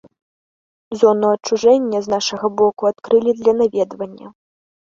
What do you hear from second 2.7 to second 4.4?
адкрылі для наведвання.